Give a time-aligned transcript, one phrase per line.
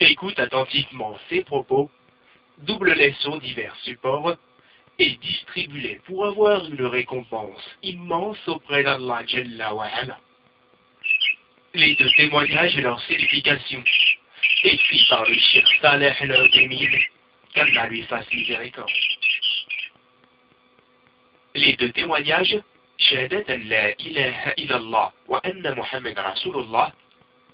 [0.00, 1.90] Écoute attentivement ces propos,
[2.58, 4.36] double-les sur divers supports
[5.00, 9.88] et distribue-les pour avoir une récompense immense auprès d'Allah Jalla wa.
[11.74, 13.82] Les deux témoignages et leur signification,
[14.62, 16.48] écrits par le Cheikh Saleh al
[17.54, 18.90] qu'Allah lui fasse miséricorde.
[21.56, 22.56] Les deux témoignages,
[25.26, 26.18] wa Muhammad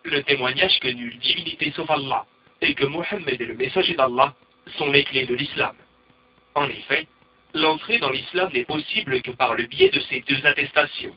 [0.05, 2.27] le témoignage que nulle divinité sauf Allah
[2.65, 4.35] et que Mohammed est le messager d'Allah
[4.79, 5.77] sont les clés de l'islam.
[6.55, 7.07] En effet,
[7.53, 11.15] l'entrée dans l'islam n'est possible que par le biais de ces deux attestations.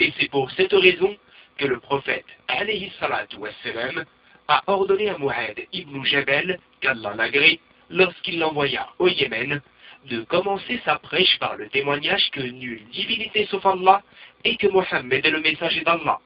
[0.00, 1.14] Et c'est pour cette raison
[1.58, 2.90] que le prophète, alayhi
[3.38, 4.04] wassalam,
[4.48, 9.60] a ordonné à Mu'ad ibn Jabal, qu'Allah l'agrée, lorsqu'il l'envoya au Yémen,
[10.06, 14.02] de commencer sa prêche par le témoignage que nulle divinité sauf Allah
[14.44, 16.20] et que Mohammed est le messager d'Allah.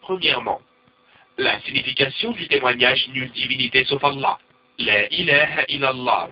[0.00, 0.60] Premièrement,
[1.38, 4.38] la signification du témoignage nulle divinité sauf Allah,
[4.78, 6.28] la ilaha illallah.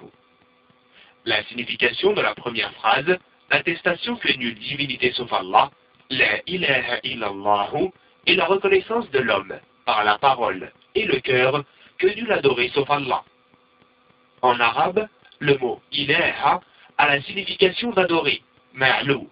[1.25, 3.19] La signification de la première phrase,
[3.51, 5.70] l'attestation que nulle divinité sauf Allah,
[6.11, 7.70] la ilaha illallah,
[8.27, 11.64] est la reconnaissance de l'homme, par la parole et le cœur,
[11.98, 13.25] que nul adoré sauf Allah.
[14.42, 16.61] En arabe, le mot ilaha
[16.98, 18.42] a la signification d'adorer,
[18.75, 19.29] ma'lou,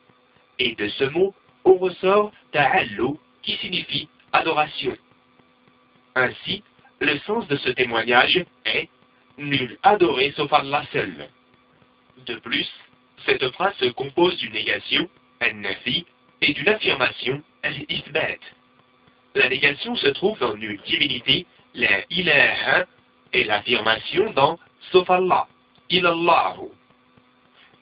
[0.58, 4.96] et de ce mot, on ressort ta'allu, qui signifie adoration.
[6.18, 6.64] Ainsi,
[6.98, 8.88] le sens de ce témoignage est
[9.38, 11.28] nul adoré sauf Allah seul.
[12.26, 12.68] De plus,
[13.24, 16.04] cette phrase se compose d'une négation, al-nafi,
[16.42, 18.40] et d'une affirmation, al-ithbat.
[19.36, 22.86] La négation se trouve dans nulle divinité, la ilaha,
[23.32, 24.58] et l'affirmation dans
[24.90, 25.46] sauf Allah,
[25.88, 26.68] ilallahu.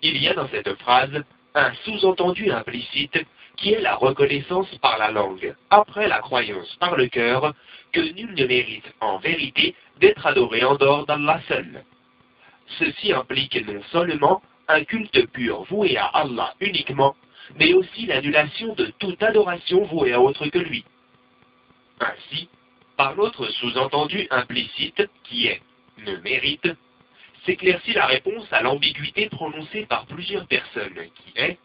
[0.03, 3.19] Il y a dans cette phrase un sous-entendu implicite
[3.57, 7.55] qui est la reconnaissance par la langue, après la croyance par le cœur,
[7.93, 11.84] que nul ne mérite en vérité d'être adoré en dehors d'Allah seul.
[12.79, 17.16] Ceci implique non seulement un culte pur voué à Allah uniquement,
[17.59, 20.84] mais aussi l'annulation de toute adoration vouée à autre que lui.
[22.00, 22.49] Ainsi,
[22.97, 25.62] par l'autre sous-entendu implicite, qui est
[26.05, 26.69] ne mérite,
[27.45, 31.59] s'éclaircit la réponse à l'ambiguïté prononcée par plusieurs personnes, qui est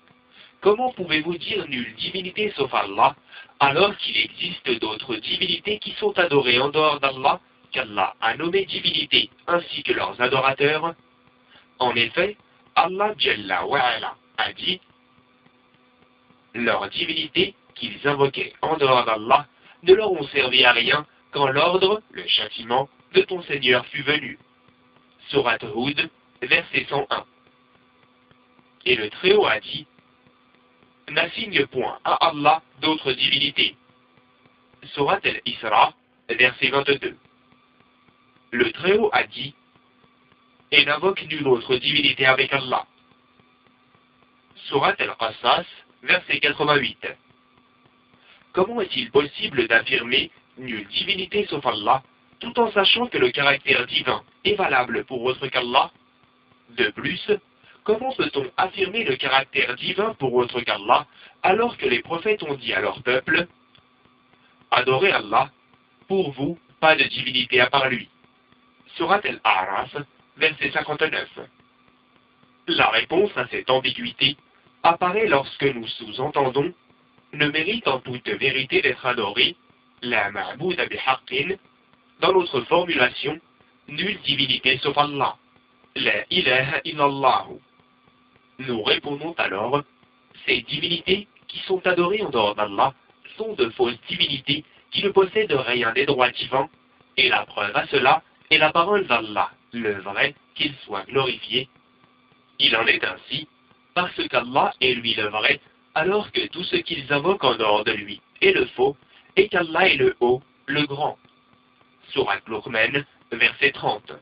[0.61, 3.15] Comment pouvez-vous dire nulle divinité sauf Allah,
[3.59, 7.39] alors qu'il existe d'autres divinités qui sont adorées en dehors d'Allah,
[7.71, 10.93] qu'Allah a nommé divinité, ainsi que leurs adorateurs?
[11.79, 12.37] En effet,
[12.75, 14.79] Allah Jalla wa'ala a dit
[16.53, 19.47] Leurs divinités qu'ils invoquaient en dehors d'Allah
[19.81, 24.37] ne leur ont servi à rien quand l'ordre, le châtiment, de ton Seigneur fut venu.
[25.29, 26.09] Surat Hud,
[26.43, 27.25] verset 101.
[28.85, 29.87] Et le Très-Haut a dit
[31.11, 33.75] N'assigne point à Allah d'autres divinités.
[34.93, 35.93] Surat al-Isra,
[36.29, 37.17] verset 22.
[38.51, 39.53] Le Très-Haut a dit
[40.71, 42.85] Et n'invoque nulle autre divinité avec Allah.
[44.67, 45.65] Surat al-Qasas,
[46.01, 47.07] verset 88.
[48.53, 52.03] Comment est-il possible d'affirmer nulle divinité sauf Allah,
[52.39, 55.91] tout en sachant que le caractère divin est valable pour autre qu'Allah?
[56.69, 57.29] De plus,
[57.83, 61.07] comment peut-on affirmer le caractère divin pour autre qu'Allah,
[61.43, 63.47] alors que les prophètes ont dit à leur peuple
[64.71, 65.49] Adorez Allah,
[66.07, 68.07] pour vous, pas de divinité à part lui.
[68.95, 69.95] Surat al-A'raf,
[70.37, 71.27] verset 59.
[72.67, 74.37] La réponse à cette ambiguïté
[74.83, 76.73] apparaît lorsque nous sous-entendons
[77.33, 79.55] ne mérite en toute vérité d'être adoré,
[80.01, 81.55] la ma'bouda bihaqqin,
[82.19, 83.39] dans notre formulation,
[83.87, 85.35] nulle divinité sauf Allah,
[85.95, 87.47] la ilaha illallah.
[88.67, 89.81] Nous répondons alors,
[90.45, 92.93] ces divinités qui sont adorées en dehors d'Allah
[93.37, 96.69] sont de fausses divinités qui ne possèdent rien des droits divins,
[97.17, 98.21] et la preuve à cela
[98.51, 101.69] est la parole d'Allah, le vrai, qu'il soit glorifié.
[102.59, 103.47] Il en est ainsi,
[103.95, 105.59] parce qu'Allah est lui le vrai,
[105.95, 108.95] alors que tout ce qu'ils invoquent en dehors de lui est le faux,
[109.37, 111.17] et qu'Allah est le haut, le grand.
[112.09, 114.13] Surat Luqman, verset 30.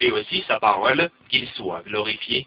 [0.00, 2.46] Et aussi sa parole, qu'il soit glorifié.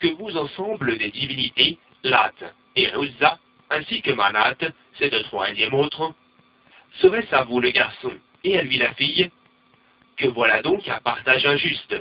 [0.00, 2.32] Que vous ensemble des divinités, Lat
[2.76, 3.38] et Uzza,
[3.70, 4.56] ainsi que Manat,
[4.98, 6.14] ces deux troisième autres,
[7.00, 8.12] serait-ce à vous le garçon
[8.44, 9.30] et à lui la fille?
[10.16, 11.96] Que voilà donc un partage injuste.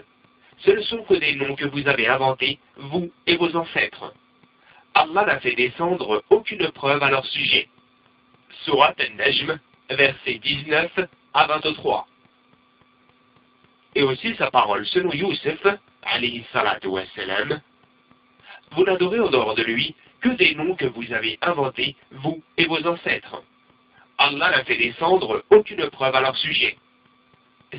[0.60, 4.14] Ce ne sont que des noms que vous avez inventés, vous et vos ancêtres.
[4.94, 7.70] Allah n'a fait descendre aucune preuve à leur sujet.
[8.64, 9.60] Surat al-Najm,
[9.90, 11.00] versets 19
[11.34, 12.08] à 23.
[13.96, 15.66] Et aussi sa parole selon Youssef,
[16.04, 17.62] alayhi salatu wassalam,
[18.72, 22.66] vous n'adorez en dehors de lui que des noms que vous avez inventés, vous et
[22.66, 23.44] vos ancêtres.
[24.18, 26.78] Allah n'a fait descendre aucune preuve à leur sujet.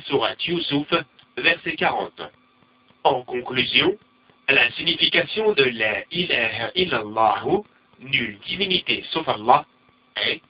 [0.05, 0.87] Surat Yusuf,
[1.37, 2.21] verset 40.
[3.03, 3.97] En conclusion,
[4.47, 7.63] la signification de la ilaha illallahu,
[7.99, 9.65] nulle divinité sauf Allah,
[10.15, 10.41] est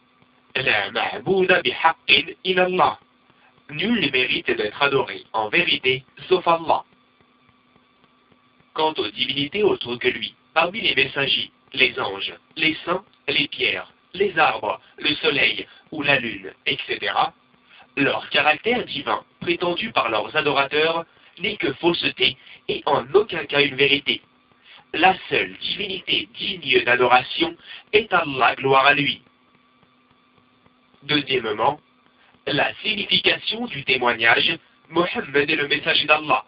[0.55, 2.99] la ma'bouda bihaqqin illallah.
[3.71, 6.83] Nul ne mérite d'être adoré en vérité sauf Allah.
[8.79, 13.91] Quant aux divinités autres que lui, parmi les messagers, les anges, les saints, les pierres,
[14.13, 17.11] les arbres, le soleil ou la lune, etc.,
[17.97, 21.03] leur caractère divin, prétendu par leurs adorateurs,
[21.39, 22.37] n'est que fausseté
[22.69, 24.21] et en aucun cas une vérité.
[24.93, 27.57] La seule divinité digne d'adoration
[27.91, 29.21] est Allah, gloire à lui.
[31.03, 31.81] Deuxièmement,
[32.47, 36.45] la signification du témoignage Mohammed est le messager d'Allah.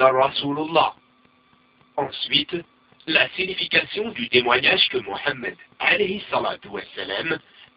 [0.00, 0.94] Rasulullah.
[1.96, 2.56] Ensuite,
[3.06, 5.56] la signification du témoignage que Mohammed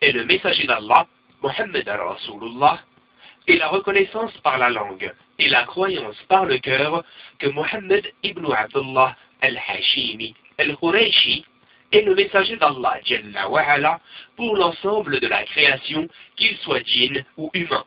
[0.02, 1.08] est le messager d'Allah,
[1.42, 2.82] Mohammed Rasulullah,
[3.48, 7.04] et la reconnaissance par la langue et la croyance par le cœur
[7.40, 11.46] que Mohammed ibn Abdullah al-Hashimi al-Qurayshi
[11.92, 13.00] est le messager d'Allah
[14.36, 17.84] pour l'ensemble de la création, qu'il soit djinn ou humain.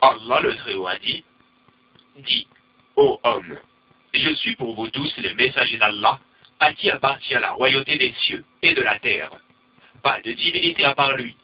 [0.00, 1.24] Allah le Très-Haut a dit,
[2.16, 2.46] dit,
[2.96, 3.58] ô homme,
[4.12, 6.18] je suis pour vous tous le messager d'Allah,
[6.60, 9.30] à qui appartient la royauté des cieux et de la terre.
[10.02, 11.36] Pas de divinité à part lui.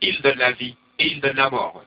[0.00, 1.82] Il donne la vie et il donne la mort.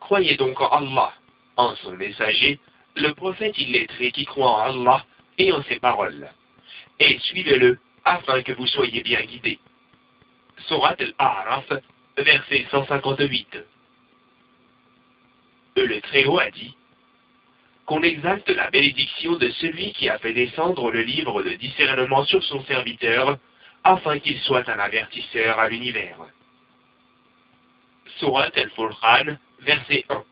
[0.00, 1.12] Croyez donc en Allah,
[1.56, 2.58] en son messager,
[2.96, 5.04] le prophète illettré qui croit en Allah
[5.38, 6.30] et en ses paroles.
[6.98, 9.58] Et suivez-le afin que vous soyez bien guidés.
[10.66, 11.70] Surat al-A'raf,
[12.16, 13.58] verset 158.
[15.76, 16.74] Le Très-Haut a dit
[17.86, 22.42] qu'on exalte la bénédiction de celui qui a fait descendre le livre de discernement sur
[22.42, 23.38] son serviteur,
[23.84, 26.18] afin qu'il soit un avertisseur à l'univers.
[28.18, 30.24] Surat al-Furqan, verset 1.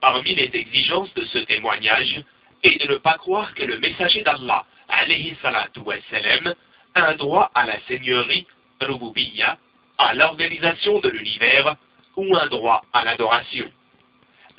[0.00, 2.22] Parmi les exigences de ce témoignage
[2.62, 6.54] est de ne pas croire que le messager d'Allah, alayhi salatu wassalam,
[6.94, 8.46] a un droit à la seigneurie,
[8.80, 9.58] rububiya,
[9.98, 11.76] à l'organisation de l'univers,
[12.16, 13.70] ou un droit à l'adoration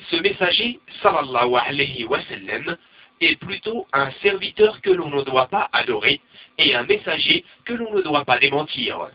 [0.09, 2.77] ce messager, sallallahu alayhi wa sallam,
[3.21, 6.21] est plutôt un serviteur que l'on ne doit pas adorer
[6.57, 9.09] et un messager que l'on ne doit pas démentir.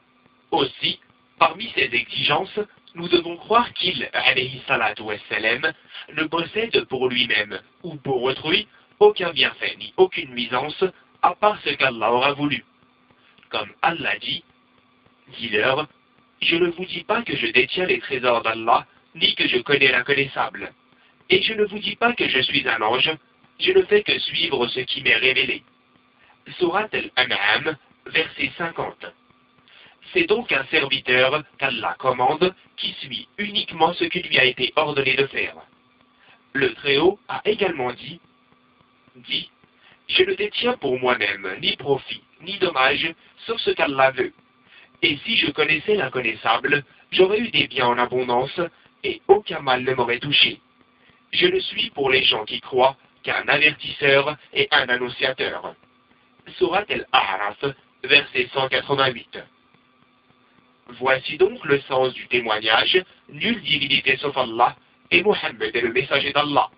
[0.52, 1.00] Aussi,
[1.38, 2.60] parmi ces exigences,
[2.94, 8.68] nous devons croire qu'il, alayhi salatu ne possède pour lui-même ou pour autrui
[9.00, 10.84] aucun bienfait ni aucune nuisance
[11.22, 12.64] à part ce qu'Allah aura voulu.
[13.50, 14.44] Comme Allah dit,
[15.38, 15.86] dis-leur,
[16.40, 19.90] je ne vous dis pas que je détiens les trésors d'Allah ni que je connais
[19.90, 20.72] l'inconnaissable.
[21.28, 23.10] Et je ne vous dis pas que je suis un ange,
[23.58, 25.62] je ne fais que suivre ce qui m'est révélé.
[26.58, 27.76] Surat al-An'am,
[28.06, 29.06] verset 50.
[30.12, 35.14] C'est donc un serviteur qu'Allah commande qui suit uniquement ce qui lui a été ordonné
[35.16, 35.56] de faire.
[36.52, 38.20] Le Très-Haut a également dit,
[39.16, 39.50] dit,
[40.08, 43.12] je ne détiens pour moi-même ni profit, ni dommage,
[43.46, 44.32] sauf ce qu'Allah veut.
[45.02, 48.60] Et si je connaissais l'inconnaissable, j'aurais eu des biens en abondance,
[49.06, 50.60] et aucun mal ne m'aurait touché.
[51.32, 55.74] Je ne suis pour les gens qui croient qu'un avertisseur et un annonciateur.
[56.58, 57.64] Surat al-A'raf,
[58.04, 59.38] verset 188.
[61.00, 64.76] Voici donc le sens du témoignage, nulle divinité sauf Allah,
[65.10, 66.70] et Mohammed est le messager d'Allah.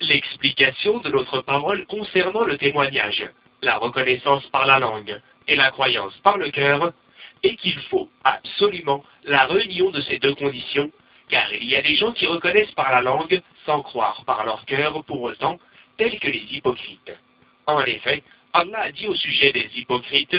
[0.00, 3.28] L'explication de notre parole concernant le témoignage,
[3.62, 6.92] la reconnaissance par la langue, et la croyance par le cœur,
[7.42, 10.90] et qu'il faut absolument la réunion de ces deux conditions,
[11.28, 14.64] car il y a des gens qui reconnaissent par la langue sans croire par leur
[14.64, 15.58] cœur pour autant,
[15.96, 17.12] tels que les hypocrites.
[17.66, 18.22] En effet,
[18.52, 20.36] Allah a dit au sujet des hypocrites,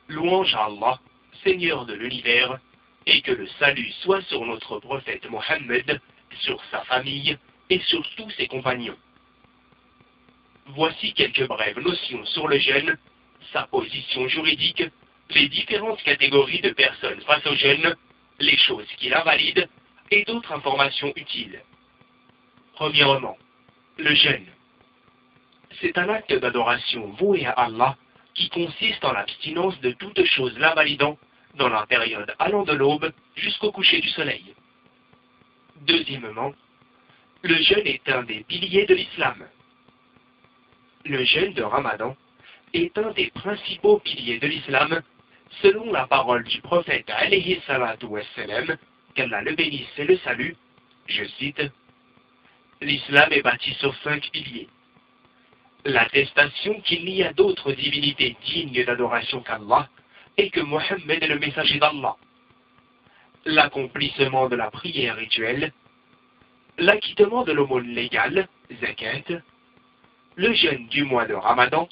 [0.07, 0.99] Louange à Allah,
[1.43, 2.59] Seigneur de l'univers,
[3.05, 5.99] et que le salut soit sur notre prophète Mohammed,
[6.41, 7.37] sur sa famille
[7.69, 8.97] et sur tous ses compagnons.
[10.67, 12.97] Voici quelques brèves notions sur le jeûne,
[13.51, 14.83] sa position juridique,
[15.33, 17.95] les différentes catégories de personnes face au jeûne,
[18.39, 19.67] les choses qui l'invalident
[20.11, 21.61] et d'autres informations utiles.
[22.73, 23.37] Premièrement,
[23.97, 24.47] le jeûne.
[25.81, 27.95] C'est un acte d'adoration voué à Allah
[28.33, 31.17] qui consiste en l'abstinence de toute chose l'invalidant
[31.55, 34.53] dans la période allant de l'aube jusqu'au coucher du soleil.
[35.81, 36.53] Deuxièmement,
[37.41, 39.45] le jeûne est un des piliers de l'islam.
[41.05, 42.15] Le jeûne de Ramadan
[42.73, 45.01] est un des principaux piliers de l'islam,
[45.61, 48.07] selon la parole du prophète alayhi salatu
[49.15, 50.53] qu'Allah le bénisse et le salue,
[51.07, 51.61] je cite,
[52.81, 54.67] L'islam est bâti sur cinq piliers.
[55.85, 59.87] L'attestation qu'il n'y a d'autres divinités dignes d'adoration qu'Allah,
[60.37, 62.15] et que Mohammed est le messager d'Allah.
[63.45, 65.71] L'accomplissement de la prière rituelle,
[66.77, 68.47] l'acquittement de l'aumône légale,
[68.81, 69.41] zakat,
[70.35, 71.87] le jeûne du mois de Ramadan,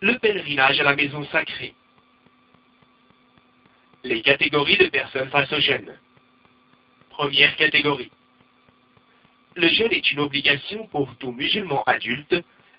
[0.00, 1.74] le pèlerinage à la maison sacrée.
[4.04, 5.96] Les catégories de personnes face au jeûne.
[7.10, 8.10] Première catégorie.
[9.54, 12.34] Le jeûne est une obligation pour tout musulman adulte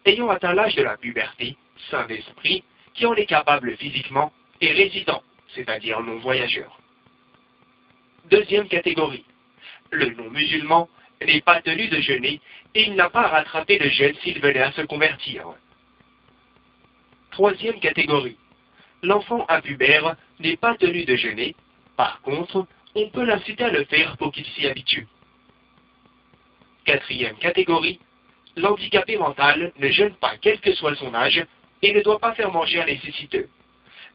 [0.06, 1.56] ayant atteint l'âge de la puberté,
[1.90, 2.64] sain d'esprit,
[2.94, 5.24] qui en est capable physiquement et résident,
[5.56, 6.78] c'est-à-dire non-voyageur.
[8.30, 9.26] Deuxième catégorie.
[9.92, 10.90] Le non-musulman
[11.26, 12.42] n'est pas tenu de jeûner
[12.76, 15.46] et il n'a pas à rattraper le jeûne s'il venait à se convertir.
[17.32, 18.38] Troisième catégorie.
[19.04, 21.56] L'enfant impubère n'est pas tenu de jeûner,
[21.96, 25.08] par contre, on peut l'inciter à le faire pour qu'il s'y habitue.
[26.86, 28.00] Quatrième catégorie.
[28.56, 31.46] L'handicapé mental ne jeûne pas quel que soit son âge
[31.82, 33.50] et ne doit pas faire manger un nécessiteux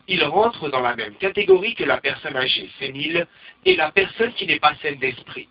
[0.09, 3.27] il rentre dans la même catégorie que la personne âgée sénile
[3.65, 5.49] et la personne qui n'est pas saine d'esprit.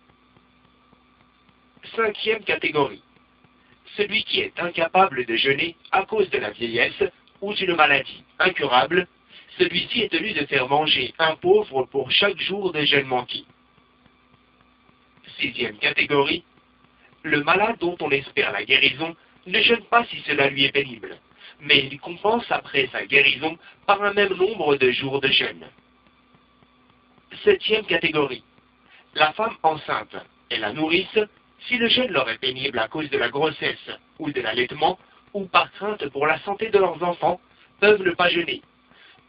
[1.94, 3.02] Cinquième catégorie.
[3.96, 7.02] Celui qui est incapable de jeûner à cause de la vieillesse
[7.40, 9.06] ou d'une maladie incurable,
[9.58, 13.44] celui-ci est tenu de faire manger un pauvre pour chaque jour de jeûne manqué.
[15.38, 16.44] Sixième catégorie.
[17.22, 19.14] Le malade dont on espère la guérison
[19.46, 21.18] ne jeûne pas si cela lui est pénible
[21.60, 25.66] mais il compense après sa guérison par un même nombre de jours de jeûne.
[27.44, 28.44] Septième catégorie.
[29.14, 30.16] La femme enceinte
[30.50, 31.18] et la nourrice,
[31.66, 34.98] si le jeûne leur est pénible à cause de la grossesse ou de l'allaitement,
[35.34, 37.40] ou par crainte pour la santé de leurs enfants,
[37.80, 38.62] peuvent ne pas jeûner.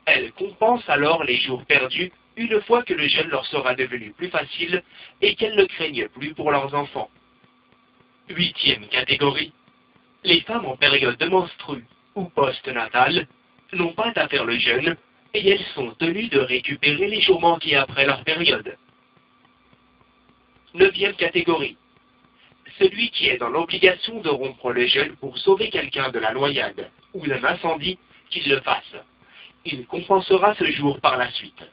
[0.05, 4.29] Elles compensent alors les jours perdus une fois que le jeûne leur sera devenu plus
[4.29, 4.81] facile
[5.21, 7.09] et qu'elles ne craignent plus pour leurs enfants.
[8.29, 9.51] Huitième catégorie.
[10.23, 13.27] Les femmes en période de menstrue ou post-natales
[13.73, 14.95] n'ont pas à faire le jeûne
[15.33, 18.77] et elles sont tenues de récupérer les jours manqués après leur période.
[20.73, 21.77] Neuvième catégorie.
[22.77, 26.89] Celui qui est dans l'obligation de rompre le jeûne pour sauver quelqu'un de la noyade
[27.13, 27.97] ou d'un incendie,
[28.29, 28.95] qu'il le fasse.
[29.65, 31.63] Il compensera ce jour par la suite.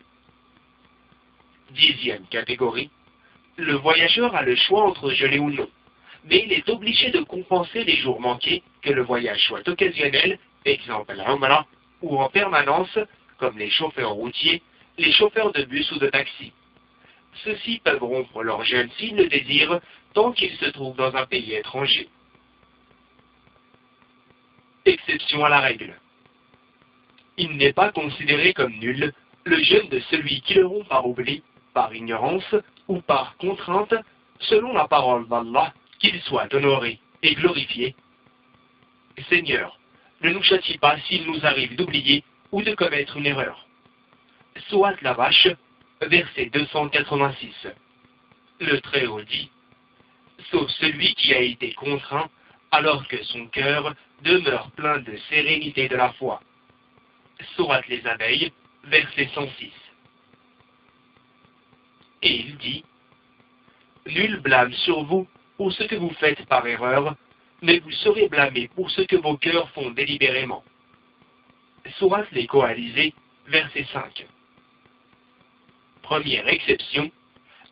[1.70, 2.90] Dixième catégorie.
[3.56, 5.68] Le voyageur a le choix entre jeûner ou non
[6.26, 11.18] mais il est obligé de compenser les jours manqués, que le voyage soit occasionnel, exemple
[11.20, 11.66] à Umrah,
[12.02, 12.98] ou en permanence,
[13.38, 14.62] comme les chauffeurs routiers,
[14.98, 16.52] les chauffeurs de bus ou de taxi.
[17.44, 19.80] Ceux-ci peuvent rompre leur jeûne s'ils le désirent,
[20.14, 22.08] tant qu'ils se trouvent dans un pays étranger.
[24.84, 25.94] Exception à la règle.
[27.36, 29.12] Il n'est pas considéré comme nul
[29.44, 31.42] le jeûne de celui qui le rompt par oubli,
[31.74, 32.54] par ignorance
[32.88, 33.94] ou par contrainte,
[34.40, 37.94] selon la parole d'Allah qu'il soit honoré et glorifié.
[39.28, 39.78] Seigneur,
[40.22, 43.66] ne nous châtie pas s'il nous arrive d'oublier ou de commettre une erreur.
[44.68, 45.48] Soit la vache,
[46.00, 47.68] verset 286.
[48.60, 49.50] Le Très-Haut dit,
[50.50, 52.28] sauf celui qui a été contraint,
[52.70, 56.40] alors que son cœur demeure plein de sérénité de la foi.
[57.56, 58.52] Sourate les abeilles,
[58.84, 59.72] verset 106.
[62.22, 62.84] Et il dit,
[64.06, 67.16] Nul blâme sur vous pour ce que vous faites par erreur,
[67.62, 70.64] mais vous serez blâmés pour ce que vos cœurs font délibérément.
[71.98, 73.14] Sourate les coalisés,
[73.46, 74.26] verset 5.
[76.02, 77.10] Première exception,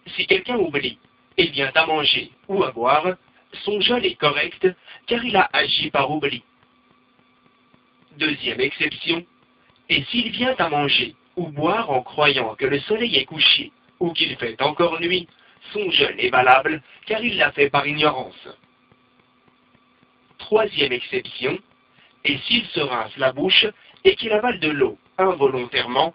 [0.08, 0.98] si quelqu'un oublie
[1.36, 3.16] et vient à manger ou à boire,
[3.64, 4.68] son jeûne est correct
[5.06, 6.42] car il a agi par oubli.
[8.18, 9.24] Deuxième exception,
[9.88, 14.12] et s'il vient à manger ou boire en croyant que le soleil est couché ou
[14.12, 15.28] qu'il fait encore nuit,
[15.72, 18.48] son jeûne est valable car il l'a fait par ignorance.
[20.38, 21.58] Troisième exception,
[22.24, 23.66] et s'il se rince la bouche
[24.04, 26.14] et qu'il avale de l'eau involontairement,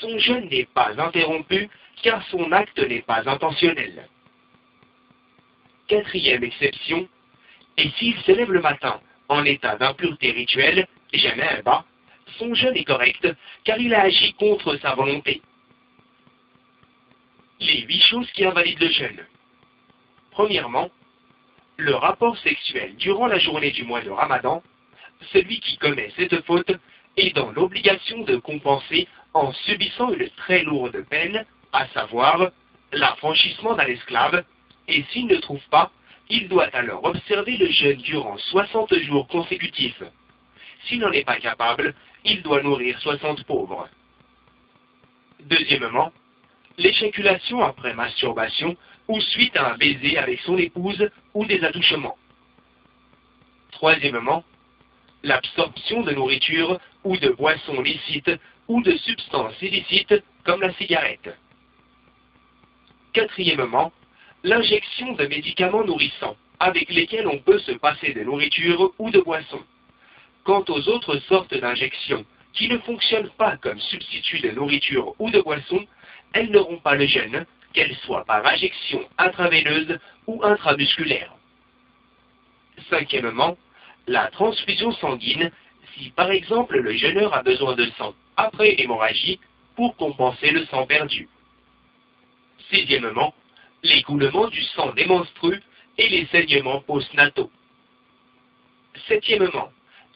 [0.00, 1.68] son jeûne n'est pas interrompu
[2.02, 4.08] car son acte n'est pas intentionnel.
[5.88, 7.08] Quatrième exception,
[7.76, 11.84] et s'il se lève le matin en état d'impureté rituelle, jamais un bas,
[12.38, 13.26] son jeûne est correct
[13.64, 15.42] car il a agi contre sa volonté.
[17.60, 19.26] Les huit choses qui invalident le jeûne.
[20.30, 20.90] Premièrement,
[21.76, 24.62] le rapport sexuel durant la journée du mois de Ramadan,
[25.32, 26.72] celui qui commet cette faute
[27.16, 32.50] est dans l'obligation de compenser en subissant une très lourde peine, à savoir
[32.92, 34.44] l'affranchissement d'un esclave,
[34.86, 35.90] et s'il ne trouve pas,
[36.30, 40.02] il doit alors observer le jeûne durant 60 jours consécutifs.
[40.84, 41.94] S'il n'en est pas capable,
[42.24, 43.88] il doit nourrir 60 pauvres.
[45.40, 46.12] Deuxièmement,
[46.76, 48.76] l'éjaculation après masturbation
[49.08, 52.16] ou suite à un baiser avec son épouse ou des attouchements.
[53.72, 54.44] Troisièmement,
[55.22, 58.30] l'absorption de nourriture ou de boissons licites
[58.68, 61.36] ou de substances illicites comme la cigarette.
[63.12, 63.92] Quatrièmement,
[64.44, 69.62] l'injection de médicaments nourrissants avec lesquels on peut se passer de nourriture ou de boissons.
[70.48, 72.24] Quant aux autres sortes d'injections
[72.54, 75.84] qui ne fonctionnent pas comme substitut de nourriture ou de boisson,
[76.32, 81.34] elles n'auront pas le gène, qu'elles soient par injection intraveineuse ou intramusculaire.
[82.88, 83.58] Cinquièmement,
[84.06, 85.50] la transfusion sanguine,
[85.92, 89.38] si par exemple le jeûneur a besoin de sang après hémorragie
[89.76, 91.28] pour compenser le sang perdu.
[92.70, 93.34] Sixièmement,
[93.82, 95.62] l'écoulement du sang des menstrues
[95.98, 97.50] et les saignements postnataux.
[99.08, 99.68] Septièmement,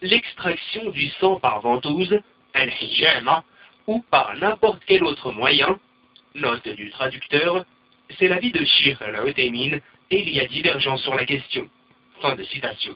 [0.03, 2.21] l'extraction du sang par ventouse,
[2.55, 2.71] al
[3.87, 5.79] ou par n'importe quel autre moyen,
[6.35, 7.65] note du traducteur,
[8.19, 11.69] c'est l'avis de Shir al et il y a divergence sur la question.
[12.21, 12.95] Fin de citation.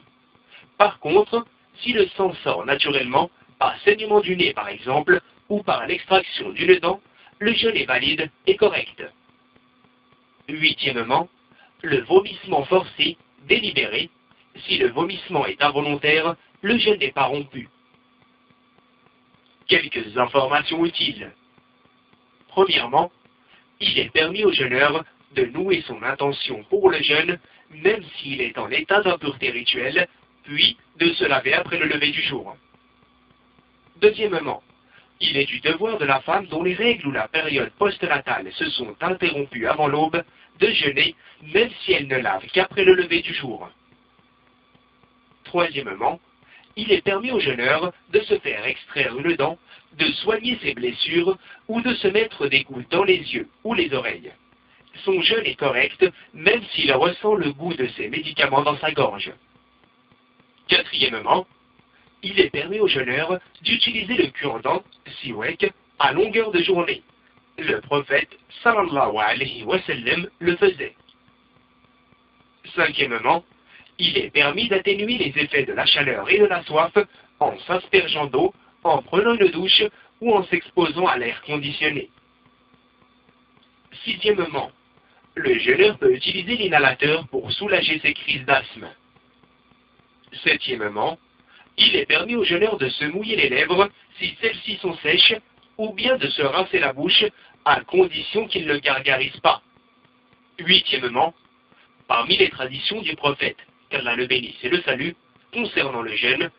[0.77, 1.45] Par contre,
[1.79, 6.77] si le sang sort naturellement, par saignement du nez par exemple, ou par l'extraction d'une
[6.79, 7.01] dent,
[7.39, 9.03] le jeûne est valide et correct.
[10.47, 11.29] Huitièmement,
[11.81, 13.17] le vomissement forcé,
[13.47, 14.09] délibéré.
[14.65, 17.69] Si le vomissement est involontaire, le jeûne n'est pas rompu.
[19.67, 21.31] Quelques informations utiles.
[22.47, 23.11] Premièrement,
[23.79, 27.39] il est permis au jeûneur de nouer son intention pour le jeûne,
[27.69, 30.07] même s'il est en état d'impureté rituelle,
[30.43, 32.55] puis de se laver après le lever du jour.
[33.97, 34.63] Deuxièmement,
[35.19, 38.69] il est du devoir de la femme dont les règles ou la période postnatale se
[38.69, 40.23] sont interrompues avant l'aube
[40.59, 43.69] de jeûner, même si elle ne lave qu'après le lever du jour.
[45.43, 46.19] Troisièmement,
[46.77, 49.57] il est permis au jeûneur de se faire extraire une dent,
[49.93, 51.37] de soigner ses blessures
[51.67, 54.31] ou de se mettre des gouttes dans les yeux ou les oreilles.
[55.03, 59.31] Son jeûne est correct même s'il ressent le goût de ses médicaments dans sa gorge.
[60.67, 61.47] Quatrièmement,
[62.21, 64.83] il est permis au jeûneur d'utiliser le cure-dent,
[65.21, 67.03] siwek, à longueur de journée.
[67.57, 68.29] Le prophète,
[68.63, 70.95] sallallahu alayhi wa sallam, le faisait.
[72.75, 73.43] Cinquièmement,
[73.99, 76.93] il est permis d'atténuer les effets de la chaleur et de la soif
[77.39, 79.83] en s'aspergeant d'eau, en prenant une douche
[80.21, 82.09] ou en s'exposant à l'air conditionné.
[84.03, 84.71] Sixièmement,
[85.35, 88.89] le jeûneur peut utiliser l'inhalateur pour soulager ses crises d'asthme.
[90.43, 91.17] Septièmement,
[91.77, 95.35] il est permis au jeûneur de se mouiller les lèvres si celles-ci sont sèches,
[95.77, 97.23] ou bien de se rincer la bouche,
[97.65, 99.61] à condition qu'il ne gargarise pas.
[100.59, 101.35] Huitièmement,
[102.07, 103.57] parmi les traditions du prophète,
[103.89, 105.11] qu'Allah le bénisse et le salue,
[105.53, 106.49] concernant le jeûne,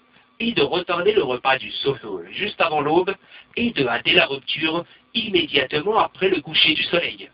[0.41, 3.15] et de retarder le repas du soho juste avant l'aube,
[3.57, 7.31] et de hâter la rupture immédiatement après le coucher du soleil.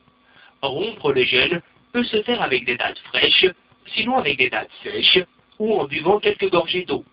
[0.62, 1.60] Rompre le jeûne
[1.92, 3.46] peut se faire avec des dates fraîches,
[3.94, 5.20] sinon avec des dates sèches,
[5.58, 7.04] ou en buvant quelques gorgées d'eau.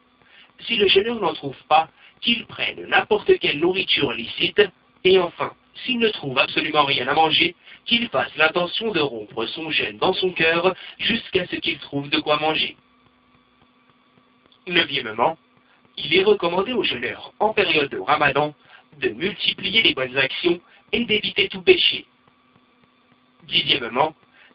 [0.61, 1.89] Si le jeûneur n'en trouve pas,
[2.21, 4.61] qu'il prenne n'importe quelle nourriture licite,
[5.03, 7.55] et enfin, s'il ne trouve absolument rien à manger,
[7.85, 12.19] qu'il fasse l'intention de rompre son jeûne dans son cœur jusqu'à ce qu'il trouve de
[12.19, 12.77] quoi manger.
[14.67, 15.37] Neuvièmement,
[15.97, 18.53] il est recommandé aux jeûneurs en période de ramadan
[18.99, 20.59] de multiplier les bonnes actions
[20.91, 22.05] et d'éviter tout péché.
[23.43, 24.13] Dixièmement,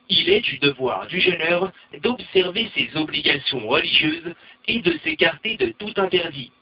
[0.09, 4.35] il est du devoir du jeûneur d'observer ses obligations religieuses
[4.69, 6.53] et de s'écarter de tout interdit.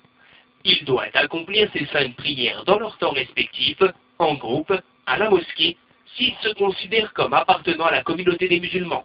[0.64, 3.76] Il doit accomplir ses saintes prières dans leur temps respectif,
[4.18, 4.72] en groupe,
[5.06, 5.76] à la mosquée,
[6.16, 9.04] s'il se considère comme appartenant à la communauté des musulmans.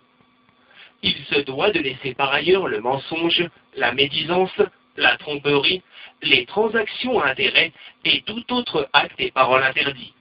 [1.01, 4.61] Il se doit de laisser par ailleurs le mensonge, la médisance,
[4.97, 5.81] la tromperie,
[6.21, 7.71] les transactions à intérêt
[8.05, 10.13] et tout autre acte et parole interdit.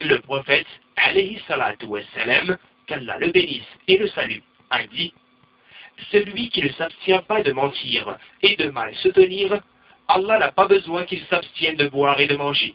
[0.00, 1.86] Le prophète, alayhi salatu
[2.86, 5.14] qu'Allah le bénisse et le salue, a dit
[6.10, 9.60] Celui qui ne s'abstient pas de mentir et de mal se tenir,
[10.08, 12.74] Allah n'a pas besoin qu'il s'abstienne de boire et de manger.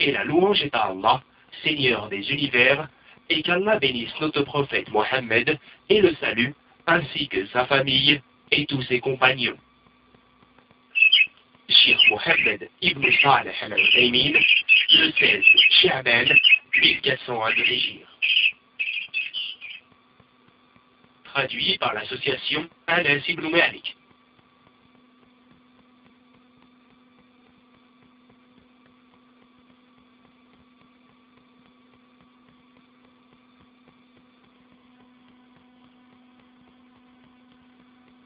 [0.00, 1.22] Et la louange est à Allah,
[1.62, 2.88] Seigneur des univers,
[3.30, 6.50] et qu'Allah bénisse notre prophète Mohammed et le salue,
[6.86, 9.56] ainsi que sa famille et tous ses compagnons.
[11.68, 14.38] Cheikh Mohammed ibn Saleh al-Utaymin,
[14.90, 15.44] le 16
[15.82, 16.24] Sha'ban
[16.76, 17.64] 1401 de.
[21.24, 23.96] Traduit par l'association Anas ibn Malik.